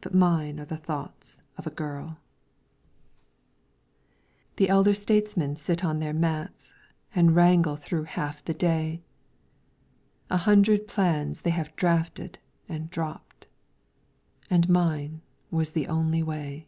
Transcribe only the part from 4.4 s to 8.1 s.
24 LYRICS FROM THE CHINESE The Elder Statesmen sit on the mats, And wrangle through